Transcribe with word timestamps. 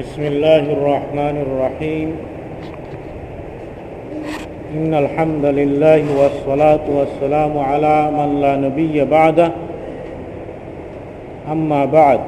بسم 0.00 0.22
الله 0.22 0.64
الرحمن 0.72 1.36
الرحيم. 1.46 2.16
إن 4.76 4.94
الحمد 4.94 5.44
لله 5.44 6.02
والصلاة 6.20 6.80
والسلام 6.88 7.58
على 7.58 8.10
من 8.10 8.40
لا 8.40 8.56
نبي 8.56 9.04
بعده. 9.04 9.50
أما 11.52 11.84
بعد. 11.84 12.20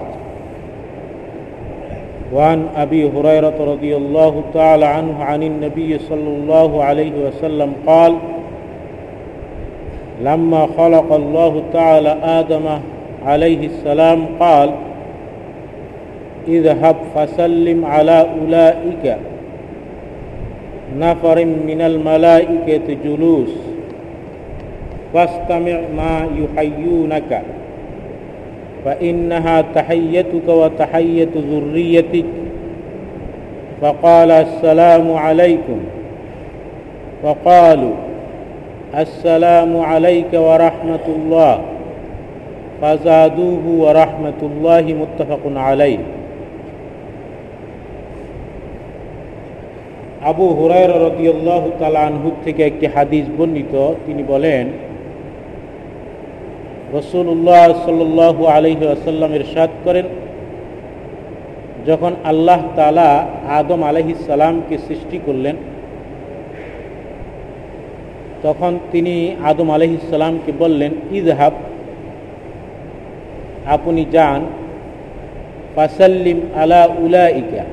وعن 2.34 2.68
أبي 2.76 3.10
هريرة 3.16 3.56
رضي 3.60 3.96
الله 3.96 4.42
تعالى 4.54 4.86
عنه 4.86 5.24
عن 5.24 5.42
النبي 5.42 5.98
صلى 5.98 6.28
الله 6.28 6.84
عليه 6.84 7.12
وسلم 7.26 7.72
قال 7.86 8.16
لما 10.20 10.68
خلق 10.76 11.12
الله 11.12 11.62
تعالى 11.72 12.16
آدم 12.22 12.66
عليه 13.26 13.66
السلام 13.66 14.26
قال 14.40 14.70
اذهب 16.48 16.96
فسلم 17.14 17.84
على 17.84 18.26
أولئك. 18.42 19.16
نفر 20.98 21.44
من 21.44 21.80
الملائكة 21.80 22.96
جلوس. 23.04 23.54
فاستمع 25.14 25.80
ما 25.96 26.28
يحيونك. 26.38 27.42
فإنها 28.84 29.64
تحيتك 29.74 30.48
وتحية 30.48 31.28
ذريتك. 31.36 32.24
فقال 33.80 34.30
السلام 34.30 35.12
عليكم. 35.12 35.78
فقالوا 37.22 37.94
السلام 38.98 39.80
عليك 39.80 40.32
ورحمة 40.32 41.06
الله. 41.08 41.60
فزادوه 42.82 43.66
ورحمة 43.66 44.40
الله 44.42 44.80
متفق 44.80 45.40
عليه. 45.56 45.98
আবু 50.30 50.46
হুরায়র 50.58 50.92
রদিয়াল্লাহ 51.06 51.62
থেকে 52.44 52.62
একটি 52.70 52.86
হাদিস 52.94 53.26
বর্ণিত। 53.36 53.74
তিনি 54.06 54.22
বলেন 54.32 54.64
রসুল্লাহ 56.98 57.66
সাল্লাহ 57.86 58.36
আলহি 58.56 58.84
আসাল্লাম 58.96 59.30
ইরশাদ 59.38 59.70
করেন, 59.84 60.06
যখন 61.88 62.12
আল্লাহ 62.30 62.60
তালা 62.78 63.10
আদম 63.58 63.80
আলহিসাল্লামকে 63.90 64.76
সৃষ্টি 64.86 65.18
করলেন, 65.26 65.56
তখন 68.44 68.72
তিনি 68.92 69.14
আদম 69.50 69.68
আলহিসাল্লামকে 69.76 70.52
বললেন 70.62 70.92
ইদহাব 71.18 71.54
আপনি 73.74 74.02
যান, 74.14 74.40
ফাসাল্লিম 75.74 76.38
আলা 76.60 76.82
উলা 77.04 77.24
উলাইকা। 77.30 77.64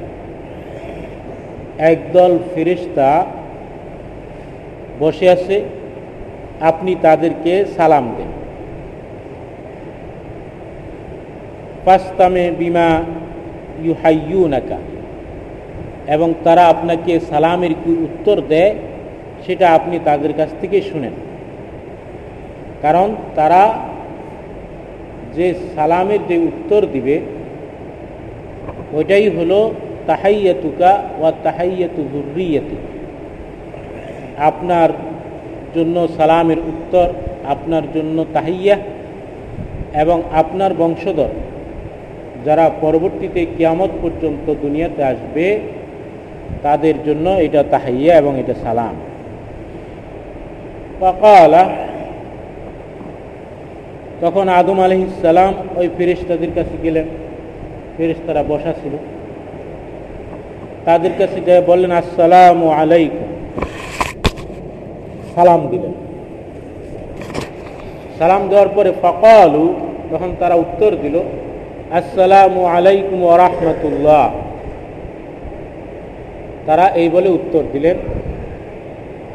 একদল 1.79 2.39
ফিরিস্তা 2.53 3.09
বসে 4.99 5.29
আছে, 5.29 5.57
আপনি 6.61 6.95
তাদেরকে 7.01 7.65
সালাম 7.77 8.05
দেন। 8.17 8.31
পাস্তামে 11.85 12.51
বিমা 12.59 12.89
ইউহাইয়ু 13.83 14.47
নাকা 14.47 14.79
এবং 16.07 16.33
তারা 16.43 16.63
আপনাকে 16.67 17.19
সালামের 17.19 17.73
কি 17.83 17.91
উত্তর 18.07 18.37
দেয়, 18.41 18.73
সেটা 19.45 19.65
আপনি 19.77 19.99
তাদের 20.05 20.33
কাছ 20.33 20.49
থেকে 20.61 20.81
শুনেন। 20.81 21.13
কারণ 22.81 23.15
তারা 23.35 23.63
যে 25.35 25.53
সালামের 25.75 26.19
যে 26.29 26.37
উত্তর 26.37 26.81
দিবে, 26.93 27.15
ওইটাই 28.93 29.29
হলো 29.29 29.59
তাহাইয়াতুকা 30.09 30.91
ওয়া 31.19 31.31
তাহাইয়াতু 31.45 32.01
জুরিয়াতি 32.13 32.77
আপনার 34.49 34.89
জন্য 35.75 35.95
সালামের 36.17 36.59
উত্তর, 36.71 37.07
আপনার 37.53 37.85
জন্য 37.95 38.17
তাহাইয়া 38.35 38.75
এবং 40.03 40.17
আপনার 40.41 40.71
বংশধর 40.81 41.31
যারা 42.45 42.65
পরবর্তীতে 42.83 43.41
কিয়ামত 43.55 43.91
পর্যন্ত 44.03 44.45
দুনিয়াতে 44.63 45.01
আসবে, 45.11 45.45
তাদের 46.65 46.95
জন্য 47.07 47.25
এটা 47.45 47.61
তাহাইয়া 47.73 48.13
এবং 48.21 48.33
এটা 48.41 48.55
সালাম। 48.63 48.95
পাকালা 51.01 51.63
তখন 54.23 54.45
আদম 54.59 54.77
আলহিসাল্লাম 54.85 55.53
ওই 55.79 55.87
ফেরিস্তাদের 55.97 56.51
কাছে 56.57 56.75
গেলেন। 56.85 57.07
ফেরিস্তারা 57.97 58.41
বসা 58.51 58.73
ছিল। 58.81 58.93
তাদের 60.85 61.13
কাছে 61.19 61.39
গিয়ে 61.45 61.61
বললেন, 61.61 61.91
আসসালাম 61.91 62.59
আলাইকুম। 62.67 63.27
সালাম 65.35 65.61
দিলেন। 65.71 65.93
সালাম 68.19 68.47
দেওয়ার 68.49 68.69
পরে 68.75 68.91
ফকালু, 69.03 69.75
তখন 70.11 70.29
তারা 70.39 70.55
উত্তর 70.55 70.91
দিল, 71.03 71.15
আসসালাম 71.99 72.53
আলাইকুম 72.75 73.19
রাহমাতুল্লাহ। 73.43 74.25
তারা 76.67 76.85
এই 77.01 77.09
বলে 77.09 77.29
উত্তর 77.29 77.63
দিলেন, 77.73 77.97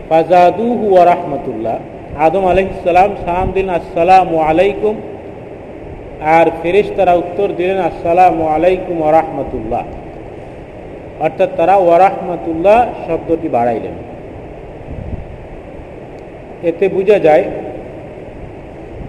ফাজাদুহু 0.08 0.86
রাহমাতুল্লাহ। 1.04 1.76
আদম 2.26 2.44
আলহিসাল্লাম 2.46 3.10
সালাম 3.26 3.48
দিলেন, 3.52 3.70
আসসালাম 3.70 4.38
আলাইকুম। 4.38 4.94
আর 6.20 6.46
ফেরেশ 6.62 6.88
তারা 6.96 7.12
উত্তর 7.22 7.48
দিলেন, 7.58 7.78
আসসালাম 7.90 8.36
আলাইকুম 8.46 8.96
রাহমাতুল্লাহ। 9.18 9.84
অর্থাৎ 11.20 11.50
তারা 11.58 11.74
ওয়ারাহমাতুল্লাহ 11.84 12.78
শব্দটি 13.06 13.48
বাড়াইলেন। 13.56 13.96
এতে 16.68 16.84
বোঝা 16.94 17.18
যায়, 17.26 17.44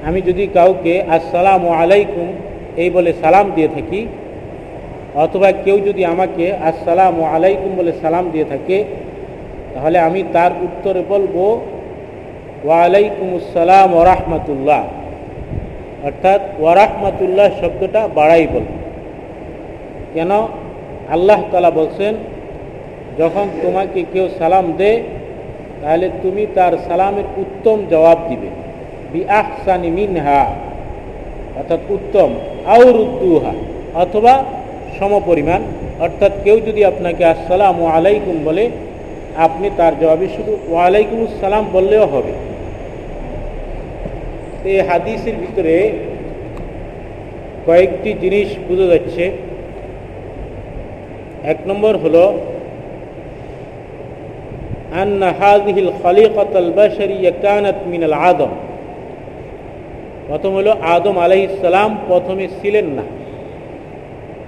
আমি 0.07 0.19
যদি 0.29 0.43
কাউকে 0.57 0.93
আসসালাম 1.15 1.63
আলাইকুম 1.81 2.27
এই 2.81 2.89
বলে 2.95 3.11
সালাম 3.23 3.45
দিয়ে 3.55 3.69
থাকি, 3.75 4.01
অথবা 5.23 5.49
কেউ 5.63 5.77
যদি 5.87 6.01
আমাকে 6.13 6.45
আসসালাম 6.69 7.15
আলাইকুম 7.35 7.71
বলে 7.79 7.91
সালাম 8.03 8.25
দিয়ে 8.33 8.47
থাকে, 8.53 8.77
তাহলে 9.73 9.97
আমি 10.07 10.21
তার 10.35 10.51
উত্তরে 10.65 11.01
বলব 11.11 11.35
ওয়ালাইকুম 12.65 13.29
আসসালাম 13.39 13.89
ওরহমতুল্লাহ 14.01 14.83
অর্থাৎ 16.07 16.41
ওয়ারাহমাতুল্লাহ 16.61 17.47
শব্দটা 17.61 18.01
বাড়াই 18.17 18.45
বলব 18.53 18.71
কেন? 20.15 20.31
আল্লাহ 21.15 21.39
তালা 21.51 21.71
বলছেন, 21.79 22.13
যখন 23.19 23.45
তোমাকে 23.63 23.99
কেউ 24.13 24.25
সালাম 24.39 24.65
দে 24.79 24.91
তাহলে 25.81 26.07
তুমি 26.23 26.43
তার 26.57 26.73
সালামের 26.87 27.27
উত্তম 27.43 27.77
জবাব 27.91 28.17
দিবে। 28.29 28.49
বি 29.11 29.21
আহসানি 29.41 29.89
মিনহা, 29.97 30.43
অর্থাৎ 31.59 31.81
উত্তম 31.95 32.29
আউরুদ্দুহা 32.75 33.53
অথবা 34.03 34.33
সমপরিমাণ। 34.97 35.61
অর্থাৎ 36.05 36.33
কেউ 36.45 36.57
যদি 36.67 36.81
আপনাকে 36.91 37.23
আসসালাম 37.33 37.77
আলাইকুম 37.97 38.37
বলে, 38.47 38.65
আপনি 39.45 39.67
তার 39.79 39.93
জবাবে 40.01 40.27
শুধু 40.35 40.53
ওয়ালাইকুম 40.71 41.19
সালাম 41.41 41.63
বললেও 41.75 42.05
হবে। 42.13 42.33
এই 44.71 44.79
হাদিসের 44.89 45.35
ভিতরে 45.43 45.75
কয়েকটি 47.67 48.09
জিনিস 48.23 48.49
বোঝা 48.67 48.87
যাচ্ছে। 48.93 49.25
এক 51.45 51.57
নম্বর 51.67 51.93
হল, 51.97 52.15
আন্না 55.01 55.29
হাজিহিল 55.39 55.91
খালিকত 56.03 56.55
আল 56.55 56.71
মিনাল 57.85 58.13
আদম। 58.13 58.51
প্রথম 60.27 60.51
হলো, 60.53 60.71
আদম 60.71 61.15
আলাইসালাম 61.19 61.97
প্রথমে 62.07 62.47
ছিলেন 62.61 62.85
না। 62.85 63.05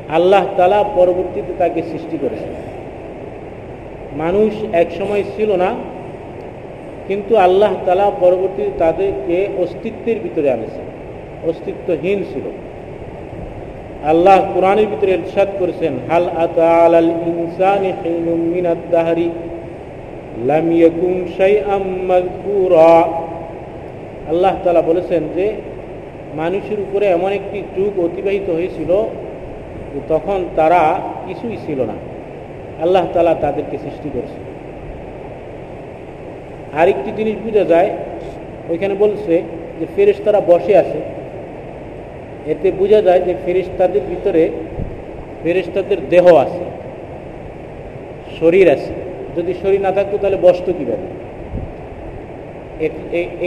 আল্লাহ 0.10 0.44
তালা 0.58 0.80
পরবর্তীতে 0.96 1.54
তাকে 1.58 1.82
সৃষ্টি 1.92 2.18
করেছেন। 2.18 2.54
মানুষ 4.18 4.52
এক 4.74 4.90
সময় 4.98 5.24
ছিল 5.36 5.50
না, 5.56 5.70
কিন্তু 7.08 7.34
আল্লাহ 7.38 7.72
তালা 7.86 8.12
পরবর্তীতে 8.20 8.72
তাদেরকে 8.80 9.48
অস্তিত্বের 9.58 10.18
ভিতরে 10.20 10.48
আনেছেন। 10.52 10.86
অস্তিত্বহীন 11.50 12.20
ছিল। 12.34 12.46
আল্লাহ 14.04 14.54
কোরআনের 14.54 14.88
ভিতরে 14.88 15.12
ইরশাদ 15.12 15.48
করেছেন, 15.60 16.00
হাল 16.10 16.30
আতাল 16.30 16.94
ইনসানি 17.28 17.94
হিনুম 18.04 18.40
মিনাদ 18.40 18.78
দাহরি, 18.92 19.30
লাম 20.46 20.72
ইয়াকুন 20.72 21.28
শাইআম 21.38 21.84
মাযকুরা। 22.08 23.08
আল্লাহ 24.30 24.56
তাআলা 24.64 24.82
বলেছেন 24.82 25.24
যে, 25.36 25.54
মানুষের 26.36 26.80
উপরে 26.80 27.06
এমন 27.06 27.32
একটি 27.32 27.64
যুগ 27.78 28.00
অতিবাহিত 28.00 28.50
হয়েছিল 28.50 28.92
যে 29.94 30.00
তখন 30.10 30.46
তারা 30.56 31.00
কিছুই 31.28 31.58
ছিল 31.66 31.82
না। 31.82 31.94
আল্লাহ 32.82 33.08
তাআলা 33.14 33.34
তাদেরকে 33.34 33.78
সৃষ্টি 33.78 34.10
করেছে 34.10 34.40
আরেকটি 36.74 37.12
জিনিস 37.18 37.36
বোঝা 37.46 37.64
যায়, 37.64 37.90
ওইখানে 38.70 38.96
বলছে 38.96 39.44
যে, 39.80 39.86
ফেরেশতারা 39.96 40.42
বসে 40.42 40.78
আছে। 40.78 41.17
এতে 42.52 42.68
বোঝা 42.80 43.00
যায় 43.08 43.22
যে 43.28 43.34
ফেরিস্তাদের 43.46 44.04
ভিতরে 44.12 44.44
ফেরিস্তাদের 45.44 46.00
দেহ 46.14 46.26
আছে, 46.46 46.66
শরীর 48.40 48.68
আছে। 48.76 48.94
যদি 49.38 49.52
শরীর 49.62 49.82
না 49.88 49.92
থাকতো 49.98 50.16
তাহলে 50.22 50.40
বসতো 50.48 50.70
কীভাবে? 50.78 51.08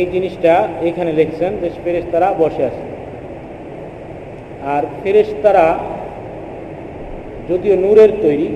এই 0.01 0.07
জিনিসটা 0.15 0.53
এখানে 0.89 1.11
লিখছেন 1.21 1.53
যে 1.63 1.69
ফেরেশতারা 1.85 2.29
বসে 2.43 2.63
আছে। 2.71 2.85
আর 4.75 4.83
ফেরেশতারা 5.01 5.67
যদিও 7.51 7.75
নূরের 7.85 8.13
তৈরি, 8.25 8.49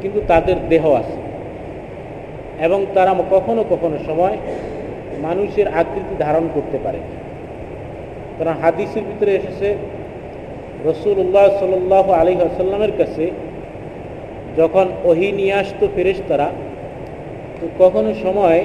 কিন্তু 0.00 0.20
তাদের 0.30 0.56
দেহ 0.72 0.84
আছে। 1.00 1.18
এবং 2.66 2.80
তারা 2.96 3.12
কখনো 3.34 3.62
কখনো 3.72 3.96
সময় 4.08 4.36
মানুষের 5.26 5.66
আকৃতি 5.80 6.14
ধারণ 6.24 6.44
করতে 6.54 6.78
পারে 6.84 7.00
কারণ 8.38 8.54
হাদিসের 8.62 9.04
ভিতরে 9.08 9.32
এসেছে 9.40 9.68
রসুল্লাহ 10.88 11.46
সাল 11.60 11.72
আলী 12.20 12.34
আসাল্লামের 12.50 12.94
কাছে 13.00 13.24
যখন 14.58 14.86
ওহি 15.04 15.32
নিয়ে 15.38 15.54
আসতো 15.62 15.84
ফেরেশতারা, 15.94 16.48
তো 17.58 17.66
কখনো 17.78 18.10
সময় 18.24 18.60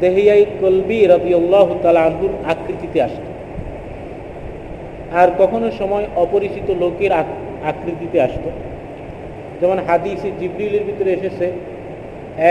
দেহিয়াই 0.00 0.44
কলবি 0.60 0.98
রবিউল্লাহ 1.06 1.68
তালাহুর 1.82 2.32
আকৃতিতে 2.52 2.98
আসত। 3.02 3.26
আর 5.20 5.28
কখনো 5.38 5.68
সময় 5.80 6.06
অপরিচিত 6.24 6.68
লোকের 6.82 7.12
আকৃতিতে 7.70 8.18
আসত। 8.26 8.44
যেমন 9.60 9.78
হাদিসে 9.88 10.28
জিবরিলের 10.40 10.84
ভিতরে 10.88 11.10
এসেছে, 11.12 11.46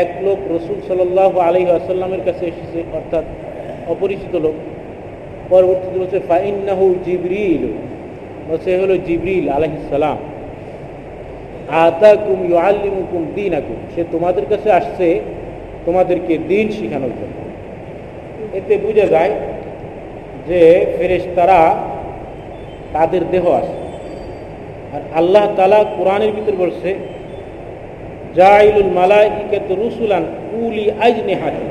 এক 0.01 0.09
লোক 0.25 0.39
রসুল 0.56 0.77
সাল্লাহ 0.88 1.31
আলী 1.47 1.61
আসাল্লামের 1.79 2.23
কাছে 2.27 2.44
এসেছে, 2.51 2.79
অর্থাৎ 2.97 3.25
অপরিচিত 3.94 4.33
লোক। 4.35 4.56
পরবর্তীতে 5.51 5.98
বলছে 6.01 6.19
ফাইন্নাহু 6.30 6.86
জিবরিল। 7.06 7.63
সে 8.63 8.74
হলো 8.81 8.95
জিবরিল 9.07 9.45
আলহিসাল্লাম 9.57 10.18
আতাকুম 11.86 12.38
ইউআল্লিমুকুম 12.50 13.22
দীনাকুম। 13.36 13.80
সে 13.94 14.01
তোমাদের 14.13 14.45
কাছে 14.51 14.69
আসছে, 14.80 15.07
তোমাদেরকে 15.86 16.34
দিন 16.51 16.66
শেখানোর 16.78 17.13
জন্য। 17.19 17.38
এতে 18.57 18.74
বুঝা 18.86 19.06
যায় 19.13 19.34
যে 20.48 20.60
ফেরেশ 20.95 21.24
তারা 21.38 21.60
তাদের 22.95 23.24
দেহ 23.34 23.45
আছে। 23.62 23.78
আর 24.95 25.01
আল্লাহ 25.19 25.45
তালা 25.57 25.80
কোরআনের 25.98 26.31
ভিতর 26.38 26.56
বলছে, 26.63 26.90
জাইলুল 28.40 28.92
মালাইকাত 29.00 29.68
রুসুলান 29.81 30.24
উলি 30.63 30.86
আজনে 31.07 31.36
হাতিন 31.42 31.69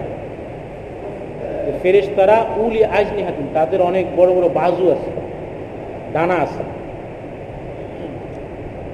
ফেরেশ 1.83 2.07
তারা 2.17 2.37
উলি 2.65 2.83
আজনে 2.99 3.23
হাতিন 3.27 3.47
তাদের 3.57 3.81
অনেক 3.91 4.05
বড় 4.19 4.31
বড় 4.37 4.47
বাজু 4.59 4.85
আছে 4.95 5.11
ডানা 6.15 6.37
আছে। 6.45 6.63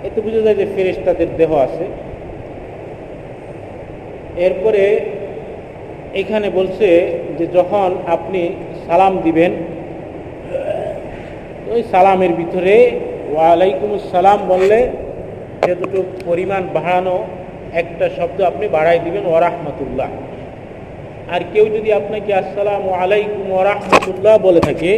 এতে 0.06 0.18
বুঝা 0.24 0.40
যায় 0.46 0.58
যে 0.60 0.66
ফেরেশ 0.74 0.96
তাদের 1.06 1.28
দেহ 1.40 1.50
আছে। 1.66 1.84
এরপরে 4.46 4.84
এখানে 6.20 6.48
বলছে 6.58 6.88
যে 7.38 7.44
যখন 7.56 7.88
আপনি 8.14 8.42
সালাম 8.86 9.12
দিবেন 9.26 9.52
ওই 11.72 11.80
সালামের 11.92 12.32
ভিতরে 12.40 12.74
ওয়ালাইকুম 13.32 13.90
সালাম 14.12 14.38
বললে 14.52 14.78
যেটুকু 15.66 15.98
পরিমাণ 16.26 16.62
বাড়ানো 16.76 17.16
একটা 17.82 18.06
শব্দ 18.18 18.38
আপনি 18.50 18.66
বাড়াই 18.76 18.98
দিবেন 19.06 19.24
ওরাহমতুল্লাহ 19.34 20.10
আর 21.34 21.42
কেউ 21.52 21.64
যদি 21.76 21.90
আপনাকে 22.00 22.30
আসসালাম 22.42 22.84
আলাইকুম 23.02 23.44
ওরাহমতুল্লাহ 23.60 24.34
বলে 24.46 24.60
থাকে, 24.68 24.92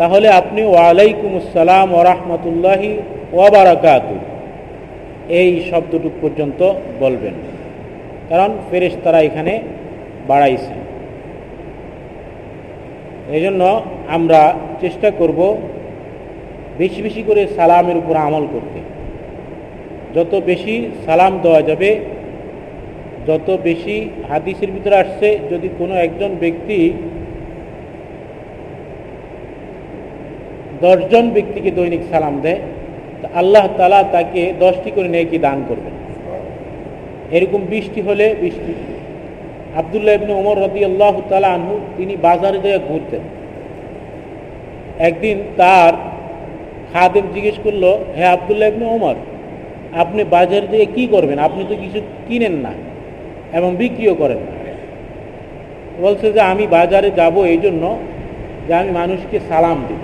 তাহলে 0.00 0.26
আপনি 0.40 0.60
ওয়ালাইকুম 0.72 1.32
আসসালাম 1.42 1.88
ওরাহমতুল্লাহি 2.00 2.90
ওয়াবারাকাত 3.36 4.06
এই 5.40 5.50
শব্দটুক 5.70 6.14
পর্যন্ত 6.22 6.60
বলবেন। 7.02 7.34
কারণ 8.30 8.50
ফেরেশ 8.68 8.94
তারা 9.04 9.20
এখানে 9.28 9.52
বাড়াইছে 10.30 10.74
এই 13.36 13.42
জন্য 13.44 13.62
আমরা 14.16 14.40
চেষ্টা 14.82 15.08
করব 15.20 15.40
বেশি 16.80 17.00
বেশি 17.06 17.22
করে 17.28 17.42
সালামের 17.56 17.96
উপর 18.02 18.14
আমল 18.26 18.44
করতে। 18.54 18.78
যত 20.16 20.32
বেশি 20.50 20.74
সালাম 21.06 21.32
দেওয়া 21.44 21.62
যাবে 21.68 21.90
যত 23.28 23.48
বেশি 23.68 23.96
হাদিসের 24.30 24.70
ভিতরে 24.74 24.96
আসছে, 25.02 25.28
যদি 25.50 25.68
কোনো 25.80 25.94
একজন 26.06 26.30
ব্যক্তি 26.42 26.78
দশজন 30.84 31.26
ব্যক্তিকে 31.36 31.70
দৈনিক 31.78 32.02
সালাম 32.12 32.34
দেয় 32.44 32.60
আল্লাহ 33.40 33.64
তালা 33.78 34.00
তাকে 34.14 34.42
দশটি 34.64 34.90
করে 34.96 35.08
নেকি 35.14 35.38
দান 35.46 35.58
করবেন। 35.68 35.94
এরকম 37.36 37.60
বৃষ্টি 37.72 38.00
হলে 38.08 38.26
বৃষ্টি 38.42 38.72
আবদুল্লাহ 39.80 40.14
ইবনে 40.18 40.32
ওমর 40.40 40.56
রবি 40.64 40.80
আল্লাহ 40.90 41.14
তালা 41.30 41.48
আনহু, 41.56 41.74
তিনি 41.96 42.14
বাজারে 42.26 42.58
যেয়ে 42.64 42.80
ঘুরতেন। 42.88 43.22
একদিন 45.08 45.36
তার 45.60 45.92
খাদেম 46.92 47.26
জিজ্ঞেস 47.34 47.56
করল 47.64 47.84
হ্যাঁ 48.16 48.30
আবদুল্লাহ 48.36 48.68
ইবনে 48.72 48.86
ওমর 48.96 49.16
আপনি 50.02 50.22
বাজারে 50.36 50.66
যেয়ে 50.72 50.86
কি 50.96 51.04
করবেন? 51.14 51.38
আপনি 51.48 51.62
তো 51.70 51.74
কিছু 51.82 51.98
কিনেন 52.28 52.56
না। 52.64 52.72
এবং 53.58 53.70
বিক্রিও 53.80 54.14
করেন। 54.14 54.40
বলছে 56.04 56.26
যে 56.36 56.40
আমি 56.52 56.64
বাজারে 56.76 57.08
যাব 57.20 57.34
এই 57.52 57.58
জন্য 57.64 57.84
যে 58.66 58.72
আমি 58.80 58.90
মানুষকে 59.00 59.38
সালাম 59.50 59.78
দিব। 59.88 60.02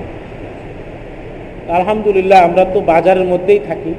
আলহামদুলিল্লাহ, 1.78 2.40
আমরা 2.48 2.64
তো 2.74 2.78
বাজারের 2.92 3.26
মধ্যেই 3.32 3.60
থাকি। 3.68 3.92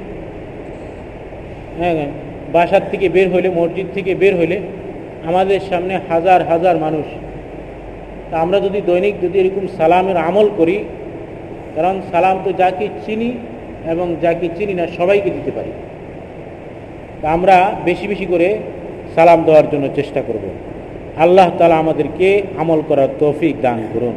হ্যাঁ 1.80 1.96
বাসার 2.56 2.84
থেকে 2.92 3.08
বের 3.16 3.28
হইলে, 3.34 3.50
মসজিদ 3.60 3.88
থেকে 3.96 4.12
বের 4.22 4.34
হইলে 4.40 4.58
আমাদের 5.30 5.60
সামনে 5.70 5.94
হাজার 6.10 6.40
হাজার 6.52 6.76
মানুষ। 6.86 7.08
তা 8.30 8.36
আমরা 8.46 8.58
যদি 8.66 8.80
দৈনিক 8.90 9.16
যদি 9.24 9.36
এরকম 9.40 9.66
সালামের 9.78 10.18
আমল 10.28 10.48
করি, 10.60 10.78
কারণ 11.76 11.96
সালাম 12.12 12.36
তো 12.46 12.50
যাকে 12.62 12.86
চিনি 13.06 13.30
এবং 13.94 14.08
যাকে 14.24 14.48
চিনি 14.58 14.74
না 14.80 14.86
সবাইকে 14.98 15.30
দিতে 15.38 15.52
পারি। 15.58 15.72
তা 17.22 17.28
আমরা 17.38 17.56
বেশি 17.88 18.06
বেশি 18.12 18.26
করে 18.26 18.48
সালাম 19.16 19.40
দেওয়ার 19.44 19.70
জন্য 19.72 19.86
চেষ্টা 19.96 20.22
করব। 20.22 20.46
আল্লাহ 21.18 21.48
তালা 21.58 21.78
আমাদেরকে 21.78 22.42
আমল 22.58 22.80
করার 22.88 23.08
তৌফিক 23.20 23.56
দান 23.62 23.80
করুন। 23.94 24.16